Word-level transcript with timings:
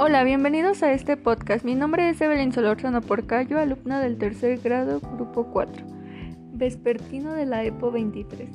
Hola, 0.00 0.22
bienvenidos 0.22 0.84
a 0.84 0.92
este 0.92 1.16
podcast. 1.16 1.64
Mi 1.64 1.74
nombre 1.74 2.08
es 2.08 2.20
Evelyn 2.20 2.52
Solórzano 2.52 3.00
Porcayo, 3.00 3.58
alumna 3.58 3.98
del 3.98 4.16
tercer 4.16 4.60
grado, 4.60 5.00
grupo 5.00 5.48
4, 5.52 5.84
vespertino 6.52 7.32
de 7.32 7.46
la 7.46 7.64
EPO 7.64 7.90
23. 7.90 8.48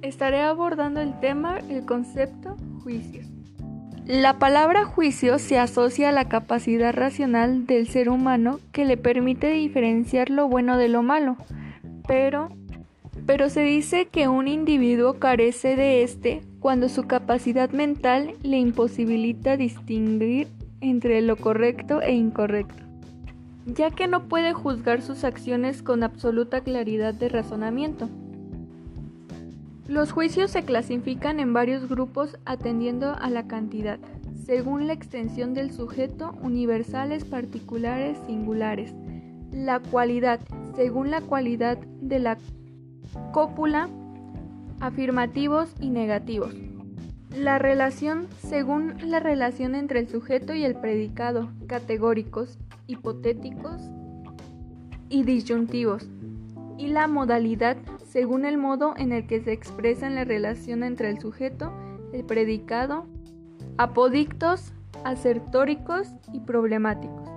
Estaré 0.00 0.40
abordando 0.40 1.02
el 1.02 1.20
tema, 1.20 1.58
el 1.68 1.84
concepto, 1.84 2.56
juicios. 2.82 3.26
La 4.06 4.38
palabra 4.38 4.86
juicio 4.86 5.38
se 5.38 5.58
asocia 5.58 6.08
a 6.08 6.12
la 6.12 6.30
capacidad 6.30 6.94
racional 6.94 7.66
del 7.66 7.86
ser 7.86 8.08
humano 8.08 8.58
que 8.72 8.86
le 8.86 8.96
permite 8.96 9.50
diferenciar 9.50 10.30
lo 10.30 10.48
bueno 10.48 10.78
de 10.78 10.88
lo 10.88 11.02
malo, 11.02 11.36
pero, 12.08 12.48
pero 13.26 13.50
se 13.50 13.60
dice 13.60 14.06
que 14.06 14.28
un 14.28 14.48
individuo 14.48 15.18
carece 15.18 15.76
de 15.76 16.02
este 16.02 16.40
cuando 16.64 16.88
su 16.88 17.02
capacidad 17.02 17.68
mental 17.72 18.36
le 18.42 18.56
imposibilita 18.56 19.58
distinguir 19.58 20.48
entre 20.84 21.22
lo 21.22 21.36
correcto 21.36 22.02
e 22.02 22.12
incorrecto, 22.12 22.84
ya 23.64 23.90
que 23.90 24.06
no 24.06 24.24
puede 24.28 24.52
juzgar 24.52 25.00
sus 25.00 25.24
acciones 25.24 25.82
con 25.82 26.02
absoluta 26.02 26.60
claridad 26.60 27.14
de 27.14 27.30
razonamiento. 27.30 28.10
Los 29.88 30.12
juicios 30.12 30.50
se 30.50 30.62
clasifican 30.62 31.40
en 31.40 31.54
varios 31.54 31.88
grupos 31.88 32.38
atendiendo 32.44 33.16
a 33.18 33.30
la 33.30 33.46
cantidad, 33.46 33.98
según 34.44 34.86
la 34.86 34.92
extensión 34.92 35.54
del 35.54 35.72
sujeto, 35.72 36.34
universales, 36.42 37.24
particulares, 37.24 38.18
singulares. 38.26 38.92
La 39.52 39.80
cualidad, 39.80 40.40
según 40.76 41.10
la 41.10 41.22
cualidad 41.22 41.78
de 41.78 42.18
la 42.18 42.36
cópula, 43.32 43.88
afirmativos 44.80 45.74
y 45.80 45.88
negativos. 45.88 46.54
La 47.36 47.58
relación, 47.58 48.28
según 48.38 48.94
la 49.10 49.18
relación 49.18 49.74
entre 49.74 49.98
el 49.98 50.08
sujeto 50.08 50.54
y 50.54 50.64
el 50.64 50.76
predicado, 50.76 51.50
categóricos, 51.66 52.58
hipotéticos 52.86 53.82
y 55.08 55.24
disyuntivos. 55.24 56.08
Y 56.78 56.88
la 56.88 57.08
modalidad, 57.08 57.76
según 58.06 58.44
el 58.44 58.56
modo 58.56 58.94
en 58.96 59.10
el 59.10 59.26
que 59.26 59.40
se 59.40 59.52
expresa 59.52 60.08
la 60.10 60.24
relación 60.24 60.84
entre 60.84 61.10
el 61.10 61.18
sujeto, 61.18 61.72
el 62.12 62.24
predicado, 62.24 63.06
apodictos, 63.78 64.72
asertóricos 65.02 66.12
y 66.32 66.38
problemáticos. 66.38 67.28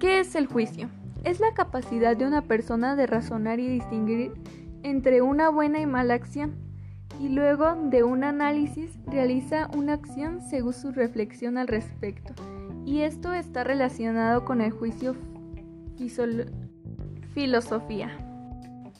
¿Qué 0.00 0.20
es 0.20 0.34
el 0.34 0.46
juicio? 0.46 0.88
Es 1.24 1.38
la 1.38 1.52
capacidad 1.52 2.16
de 2.16 2.26
una 2.26 2.42
persona 2.42 2.96
de 2.96 3.06
razonar 3.06 3.60
y 3.60 3.68
distinguir 3.68 4.32
entre 4.82 5.20
una 5.20 5.50
buena 5.50 5.80
y 5.80 5.86
mala 5.86 6.14
acción, 6.14 6.65
y 7.20 7.28
luego 7.28 7.74
de 7.74 8.02
un 8.02 8.24
análisis 8.24 8.98
realiza 9.06 9.68
una 9.76 9.94
acción 9.94 10.40
según 10.40 10.72
su 10.72 10.92
reflexión 10.92 11.58
al 11.58 11.68
respecto, 11.68 12.34
y 12.84 13.00
esto 13.00 13.32
está 13.32 13.64
relacionado 13.64 14.44
con 14.44 14.60
el 14.60 14.70
juicio 14.70 15.16
filosofía. 17.34 18.10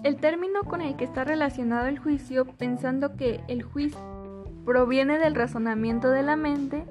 El 0.03 0.17
término 0.17 0.62
con 0.64 0.81
el 0.81 0.97
que 0.97 1.05
está 1.05 1.25
relacionado 1.25 1.87
el 1.87 1.98
juicio, 1.98 2.47
pensando 2.47 3.17
que 3.17 3.41
el 3.48 3.62
juicio 3.62 4.44
proviene 4.64 5.19
del 5.19 5.34
razonamiento 5.34 6.11
de 6.11 6.22
la 6.22 6.37
mente, 6.37 6.84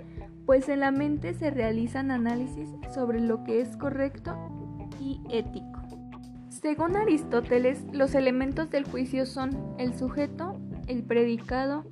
pues 0.46 0.70
en 0.70 0.80
la 0.80 0.92
mente 0.92 1.34
se 1.34 1.52
realizan 1.52 2.12
análisis 2.12 2.70
sobre 2.94 3.20
lo 3.20 3.44
que 3.44 3.62
es 3.62 3.78
correcto 3.78 4.36
y 5.00 5.22
ético. 5.30 5.82
Según 6.50 6.96
Aristóteles, 6.96 7.84
los 7.92 8.16
elementos 8.16 8.70
del 8.70 8.86
juicio 8.86 9.26
son 9.26 9.76
el 9.78 9.94
sujeto, 9.94 10.60
el 10.88 11.04
predicado, 11.04 11.86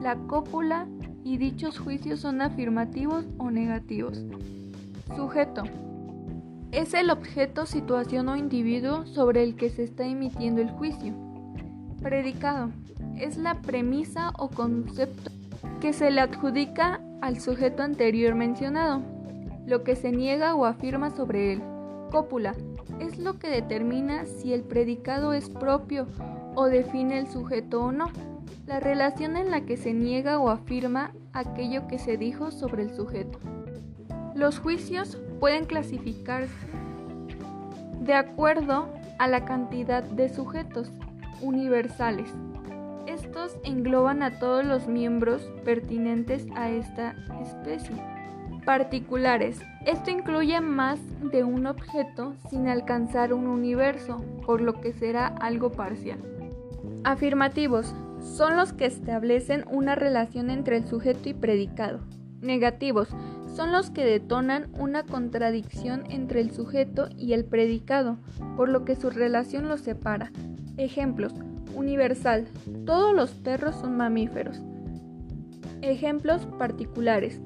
la 0.00 0.16
cópula 0.16 0.86
y 1.24 1.36
dichos 1.36 1.78
juicios 1.78 2.20
son 2.20 2.40
afirmativos 2.40 3.26
o 3.38 3.50
negativos. 3.50 4.24
Sujeto 5.16 5.64
es 6.72 6.94
el 6.94 7.10
objeto, 7.10 7.66
situación 7.66 8.28
o 8.28 8.36
individuo 8.36 9.04
sobre 9.04 9.42
el 9.42 9.56
que 9.56 9.70
se 9.70 9.82
está 9.82 10.04
emitiendo 10.04 10.60
el 10.60 10.70
juicio. 10.70 11.12
Predicado. 12.00 12.70
Es 13.18 13.36
la 13.36 13.60
premisa 13.60 14.30
o 14.38 14.48
concepto 14.48 15.32
que 15.80 15.92
se 15.92 16.10
le 16.10 16.20
adjudica 16.20 17.00
al 17.20 17.40
sujeto 17.40 17.82
anterior 17.82 18.34
mencionado, 18.34 19.02
lo 19.66 19.82
que 19.82 19.96
se 19.96 20.12
niega 20.12 20.54
o 20.54 20.64
afirma 20.64 21.10
sobre 21.10 21.54
él. 21.54 21.62
Cópula. 22.12 22.54
Es 23.00 23.18
lo 23.18 23.38
que 23.38 23.48
determina 23.48 24.24
si 24.24 24.52
el 24.52 24.62
predicado 24.62 25.32
es 25.32 25.50
propio 25.50 26.06
o 26.54 26.66
define 26.66 27.18
el 27.18 27.26
sujeto 27.26 27.82
o 27.82 27.92
no. 27.92 28.10
La 28.66 28.80
relación 28.80 29.36
en 29.36 29.50
la 29.50 29.62
que 29.62 29.76
se 29.76 29.92
niega 29.92 30.38
o 30.38 30.48
afirma 30.50 31.12
aquello 31.32 31.86
que 31.88 31.98
se 31.98 32.16
dijo 32.16 32.50
sobre 32.50 32.82
el 32.82 32.94
sujeto. 32.94 33.38
Los 34.34 34.58
juicios 34.58 35.18
pueden 35.40 35.64
clasificarse 35.64 36.54
de 38.00 38.14
acuerdo 38.14 38.88
a 39.18 39.28
la 39.28 39.44
cantidad 39.44 40.02
de 40.02 40.28
sujetos 40.28 40.90
universales. 41.40 42.32
Estos 43.06 43.56
engloban 43.64 44.22
a 44.22 44.38
todos 44.38 44.64
los 44.64 44.86
miembros 44.86 45.42
pertinentes 45.64 46.46
a 46.54 46.70
esta 46.70 47.14
especie. 47.42 47.96
Particulares. 48.64 49.60
Esto 49.84 50.10
incluye 50.10 50.60
más 50.60 51.00
de 51.32 51.44
un 51.44 51.66
objeto 51.66 52.34
sin 52.50 52.68
alcanzar 52.68 53.32
un 53.32 53.46
universo, 53.46 54.22
por 54.46 54.60
lo 54.60 54.80
que 54.80 54.92
será 54.92 55.26
algo 55.26 55.72
parcial. 55.72 56.18
Afirmativos. 57.04 57.94
Son 58.22 58.56
los 58.56 58.72
que 58.72 58.86
establecen 58.86 59.64
una 59.70 59.94
relación 59.94 60.50
entre 60.50 60.76
el 60.76 60.86
sujeto 60.86 61.28
y 61.28 61.34
predicado. 61.34 62.00
Negativos 62.40 63.08
son 63.54 63.72
los 63.72 63.90
que 63.90 64.04
detonan 64.04 64.70
una 64.78 65.04
contradicción 65.04 66.04
entre 66.08 66.40
el 66.40 66.50
sujeto 66.50 67.08
y 67.16 67.32
el 67.32 67.44
predicado, 67.44 68.18
por 68.56 68.68
lo 68.68 68.84
que 68.84 68.96
su 68.96 69.10
relación 69.10 69.68
los 69.68 69.80
separa. 69.80 70.32
Ejemplos. 70.76 71.34
Universal. 71.74 72.48
Todos 72.84 73.14
los 73.14 73.30
perros 73.30 73.76
son 73.76 73.96
mamíferos. 73.96 74.60
Ejemplos 75.82 76.46
particulares. 76.58 77.40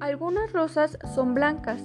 Algunas 0.00 0.52
rosas 0.52 0.98
son 1.14 1.34
blancas. 1.34 1.82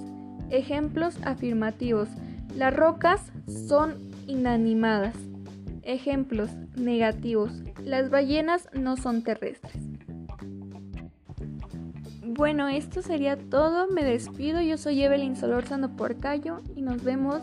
Ejemplos 0.50 1.18
afirmativos. 1.24 2.08
Las 2.54 2.74
rocas 2.74 3.32
son 3.68 3.94
inanimadas. 4.26 5.16
Ejemplos 5.82 6.50
negativos. 6.76 7.52
Las 7.86 8.10
ballenas 8.10 8.68
no 8.72 8.96
son 8.96 9.22
terrestres. 9.22 9.80
Bueno, 12.24 12.66
esto 12.66 13.00
sería 13.00 13.36
todo. 13.36 13.86
Me 13.86 14.02
despido. 14.02 14.60
Yo 14.60 14.76
soy 14.76 15.04
Evelyn 15.04 15.36
Solórzano 15.36 15.94
Porcayo 15.94 16.62
y 16.74 16.82
nos 16.82 17.04
vemos 17.04 17.40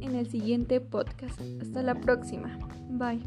en 0.00 0.16
el 0.16 0.26
siguiente 0.26 0.80
podcast. 0.80 1.40
Hasta 1.60 1.80
la 1.84 1.94
próxima. 1.94 2.58
Bye. 2.90 3.22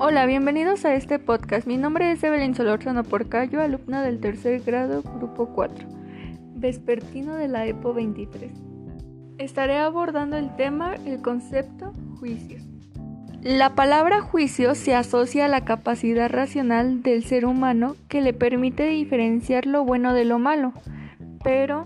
Hola, 0.00 0.24
bienvenidos 0.24 0.86
a 0.86 0.94
este 0.94 1.18
podcast. 1.18 1.66
Mi 1.66 1.76
nombre 1.76 2.10
es 2.10 2.24
Evelyn 2.24 2.54
Solórzano 2.54 3.04
Porcayo, 3.04 3.60
alumna 3.60 4.02
del 4.02 4.18
tercer 4.18 4.62
grado, 4.62 5.02
grupo 5.02 5.50
4, 5.54 5.93
vespertino 6.64 7.34
de 7.34 7.46
la 7.46 7.66
EPO 7.66 7.92
23. 7.92 8.50
Estaré 9.36 9.76
abordando 9.76 10.38
el 10.38 10.56
tema, 10.56 10.94
el 11.04 11.20
concepto, 11.20 11.92
juicios. 12.18 12.62
La 13.42 13.74
palabra 13.74 14.22
juicio 14.22 14.74
se 14.74 14.94
asocia 14.94 15.44
a 15.44 15.48
la 15.48 15.66
capacidad 15.66 16.30
racional 16.30 17.02
del 17.02 17.22
ser 17.22 17.44
humano 17.44 17.96
que 18.08 18.22
le 18.22 18.32
permite 18.32 18.86
diferenciar 18.86 19.66
lo 19.66 19.84
bueno 19.84 20.14
de 20.14 20.24
lo 20.24 20.38
malo, 20.38 20.72
pero, 21.42 21.84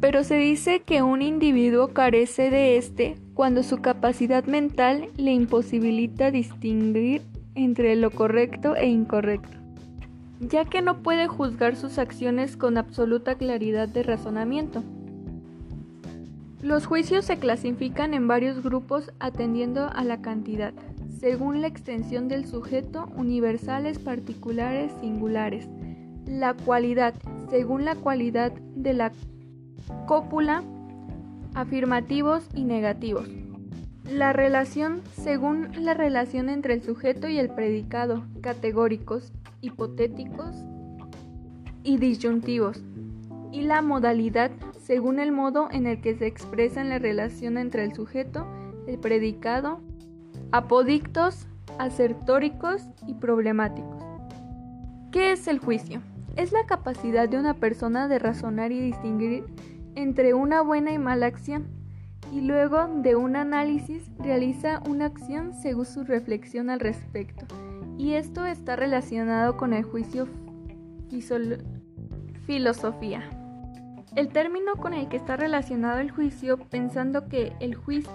pero 0.00 0.24
se 0.24 0.34
dice 0.34 0.80
que 0.80 1.02
un 1.02 1.22
individuo 1.22 1.94
carece 1.94 2.50
de 2.50 2.78
este 2.78 3.14
cuando 3.34 3.62
su 3.62 3.80
capacidad 3.82 4.42
mental 4.46 5.10
le 5.16 5.30
imposibilita 5.30 6.32
distinguir 6.32 7.22
entre 7.54 7.94
lo 7.94 8.10
correcto 8.10 8.74
e 8.74 8.88
incorrecto, 8.88 9.61
ya 10.48 10.64
que 10.64 10.82
no 10.82 11.02
puede 11.02 11.28
juzgar 11.28 11.76
sus 11.76 11.98
acciones 11.98 12.56
con 12.56 12.76
absoluta 12.76 13.36
claridad 13.36 13.88
de 13.88 14.02
razonamiento. 14.02 14.82
Los 16.60 16.86
juicios 16.86 17.24
se 17.24 17.38
clasifican 17.38 18.14
en 18.14 18.26
varios 18.28 18.62
grupos 18.62 19.12
atendiendo 19.20 19.88
a 19.92 20.04
la 20.04 20.20
cantidad, 20.20 20.72
según 21.20 21.60
la 21.60 21.68
extensión 21.68 22.28
del 22.28 22.46
sujeto, 22.46 23.08
universales, 23.16 23.98
particulares, 23.98 24.92
singulares. 25.00 25.68
La 26.26 26.54
cualidad, 26.54 27.14
según 27.50 27.84
la 27.84 27.94
cualidad 27.94 28.52
de 28.52 28.94
la 28.94 29.12
cópula, 30.06 30.62
afirmativos 31.54 32.48
y 32.54 32.64
negativos. 32.64 33.28
La 34.10 34.32
relación, 34.32 35.02
según 35.14 35.68
la 35.84 35.94
relación 35.94 36.48
entre 36.48 36.74
el 36.74 36.82
sujeto 36.82 37.28
y 37.28 37.38
el 37.38 37.50
predicado, 37.50 38.24
categóricos, 38.40 39.32
hipotéticos 39.62 40.54
y 41.82 41.96
disyuntivos. 41.96 42.82
Y 43.50 43.62
la 43.62 43.80
modalidad, 43.80 44.50
según 44.78 45.18
el 45.18 45.32
modo 45.32 45.68
en 45.70 45.86
el 45.86 46.00
que 46.00 46.14
se 46.14 46.26
expresa 46.26 46.84
la 46.84 46.98
relación 46.98 47.56
entre 47.56 47.84
el 47.84 47.94
sujeto, 47.94 48.46
el 48.86 48.98
predicado, 48.98 49.80
apodictos, 50.50 51.46
asertóricos 51.78 52.82
y 53.06 53.14
problemáticos. 53.14 54.02
¿Qué 55.10 55.32
es 55.32 55.46
el 55.48 55.58
juicio? 55.58 56.00
Es 56.36 56.52
la 56.52 56.66
capacidad 56.66 57.28
de 57.28 57.38
una 57.38 57.54
persona 57.54 58.08
de 58.08 58.18
razonar 58.18 58.72
y 58.72 58.80
distinguir 58.80 59.44
entre 59.94 60.34
una 60.34 60.62
buena 60.62 60.92
y 60.92 60.98
mala 60.98 61.26
acción, 61.26 61.66
y 62.32 62.40
luego 62.40 62.88
de 63.02 63.14
un 63.14 63.36
análisis 63.36 64.10
realiza 64.18 64.82
una 64.88 65.06
acción 65.06 65.52
según 65.52 65.84
su 65.84 66.04
reflexión 66.04 66.70
al 66.70 66.80
respecto, 66.80 67.44
y 67.98 68.14
esto 68.14 68.44
está 68.46 68.76
relacionado 68.76 69.56
con 69.56 69.72
el 69.72 69.84
juicio 69.84 70.28
filosofía. 72.46 73.22
El 74.16 74.28
término 74.28 74.76
con 74.76 74.94
el 74.94 75.08
que 75.08 75.16
está 75.16 75.36
relacionado 75.36 76.00
el 76.00 76.10
juicio, 76.10 76.58
pensando 76.58 77.28
que 77.28 77.52
el 77.60 77.74
juicio 77.74 78.12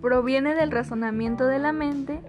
proviene 0.00 0.54
del 0.54 0.70
razonamiento 0.70 1.46
de 1.46 1.58
la 1.58 1.72
mente, 1.72 2.20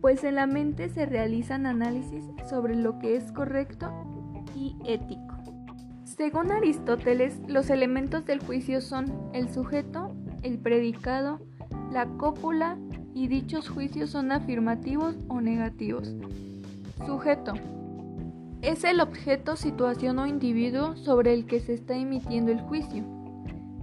pues 0.00 0.24
en 0.24 0.36
la 0.36 0.46
mente 0.46 0.88
se 0.88 1.06
realizan 1.06 1.66
análisis 1.66 2.24
sobre 2.48 2.76
lo 2.76 2.98
que 2.98 3.16
es 3.16 3.32
correcto 3.32 3.90
y 4.54 4.76
ético. 4.86 5.34
Según 6.04 6.52
Aristóteles, 6.52 7.40
los 7.48 7.70
elementos 7.70 8.24
del 8.24 8.40
juicio 8.40 8.80
son 8.80 9.30
el 9.32 9.48
sujeto, 9.48 10.14
el 10.42 10.58
predicado, 10.58 11.40
la 11.90 12.06
cópula 12.06 12.78
y 13.14 13.28
dichos 13.28 13.68
juicios 13.68 14.10
son 14.10 14.32
afirmativos 14.32 15.14
o 15.28 15.40
negativos. 15.40 16.12
Sujeto. 17.06 17.54
Es 18.60 18.82
el 18.84 19.00
objeto, 19.00 19.56
situación 19.56 20.18
o 20.18 20.26
individuo 20.26 20.96
sobre 20.96 21.32
el 21.32 21.46
que 21.46 21.60
se 21.60 21.74
está 21.74 21.96
emitiendo 21.96 22.50
el 22.50 22.60
juicio. 22.60 23.04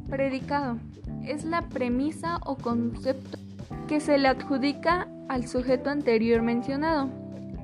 Predicado. 0.10 0.78
Es 1.25 1.45
la 1.45 1.69
premisa 1.69 2.39
o 2.45 2.56
concepto 2.56 3.38
que 3.88 4.00
se 4.00 4.18
le 4.18 4.28
adjudica 4.28 5.07
al 5.30 5.48
sujeto 5.48 5.89
anterior 5.89 6.42
mencionado, 6.42 7.10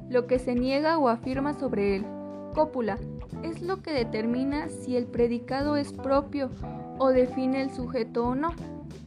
lo 0.09 0.27
que 0.27 0.39
se 0.39 0.55
niega 0.55 0.97
o 0.97 1.09
afirma 1.09 1.53
sobre 1.53 1.97
él. 1.97 2.05
Cópula 2.53 2.97
es 3.43 3.61
lo 3.61 3.81
que 3.81 3.91
determina 3.91 4.69
si 4.69 4.95
el 4.95 5.05
predicado 5.05 5.75
es 5.75 5.91
propio 5.91 6.49
o 6.97 7.09
define 7.09 7.61
el 7.61 7.71
sujeto 7.71 8.27
o 8.27 8.35
no, 8.35 8.53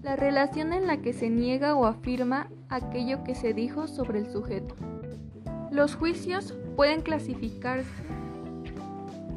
la 0.03 0.17
relación 0.17 0.73
en 0.73 0.87
la 0.87 0.99
que 0.99 1.13
se 1.13 1.31
niega 1.31 1.75
o 1.75 1.87
afirma 1.87 2.49
aquello 2.69 3.25
que 3.25 3.35
se 3.35 3.53
dijo 3.53 3.87
sobre 3.87 4.19
el 4.21 4.31
sujeto. 4.31 4.75
Los 5.71 5.95
juicios 5.95 6.55
pueden 6.77 7.03
clasificarse 7.03 7.91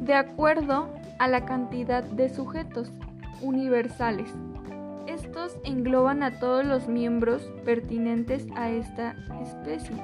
de 0.00 0.14
acuerdo 0.14 0.88
a 1.18 1.28
la 1.28 1.44
cantidad 1.46 2.02
de 2.02 2.28
sujetos 2.28 2.92
universales 3.40 4.28
estos 5.06 5.56
engloban 5.64 6.22
a 6.22 6.38
todos 6.38 6.64
los 6.64 6.88
miembros 6.88 7.42
pertinentes 7.64 8.46
a 8.56 8.70
esta 8.70 9.14
especie. 9.42 9.96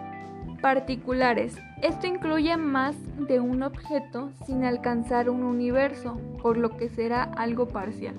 Particulares. 0.61 1.57
Esto 1.83 2.07
incluye 2.07 2.57
más 2.57 2.95
de 3.17 3.41
un 3.41 3.63
objeto 3.63 4.31
sin 4.45 4.65
alcanzar 4.65 5.31
un 5.31 5.43
universo, 5.43 6.21
por 6.43 6.59
lo 6.59 6.77
que 6.77 6.91
será 6.91 7.23
algo 7.23 7.69
parcial. 7.69 8.15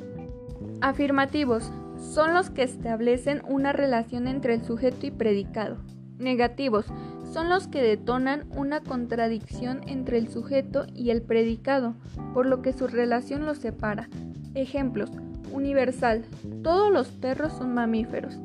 Afirmativos. 0.81 1.71
Son 2.01 2.33
los 2.33 2.49
que 2.49 2.63
establecen 2.63 3.41
una 3.47 3.71
relación 3.71 4.27
entre 4.27 4.55
el 4.55 4.65
sujeto 4.65 5.05
y 5.05 5.11
predicado. 5.11 5.77
Negativos. 6.17 6.85
Son 7.31 7.47
los 7.47 7.67
que 7.67 7.81
detonan 7.81 8.45
una 8.57 8.81
contradicción 8.81 9.81
entre 9.87 10.17
el 10.17 10.27
sujeto 10.27 10.85
y 10.93 11.11
el 11.11 11.21
predicado, 11.21 11.95
por 12.33 12.45
lo 12.45 12.61
que 12.61 12.73
su 12.73 12.87
relación 12.87 13.45
los 13.45 13.59
separa. 13.59 14.09
Ejemplos 14.55 15.11
Universal. 15.53 16.25
Todos 16.63 16.91
los 16.91 17.07
perros 17.09 17.53
son 17.53 17.73
mamíferos. 17.73 18.37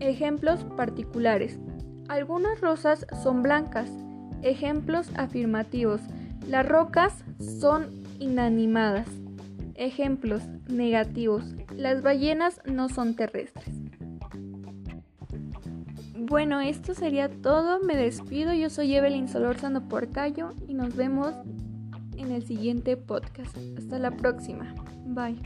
Ejemplos 0.00 0.64
particulares. 0.76 1.58
Algunas 2.08 2.60
rosas 2.60 3.06
son 3.22 3.42
blancas. 3.42 3.90
Ejemplos 4.42 5.10
afirmativos. 5.16 6.00
Las 6.48 6.68
rocas 6.68 7.24
son 7.60 7.86
inanimadas. 8.18 9.06
Ejemplos 9.74 10.42
negativos. 10.68 11.44
Las 11.74 12.02
ballenas 12.02 12.60
no 12.64 12.88
son 12.88 13.14
terrestres. 13.14 13.68
Bueno, 16.16 16.60
esto 16.60 16.94
sería 16.94 17.28
todo. 17.28 17.80
Me 17.80 17.96
despido. 17.96 18.54
Yo 18.54 18.70
soy 18.70 18.94
Evelyn 18.94 19.28
Solórzano 19.28 19.88
Porcayo 19.88 20.50
y 20.68 20.74
nos 20.74 20.96
vemos 20.96 21.34
en 22.16 22.32
el 22.32 22.42
siguiente 22.44 22.96
podcast. 22.96 23.56
Hasta 23.76 23.98
la 23.98 24.12
próxima. 24.12 24.74
Bye. 25.06 25.38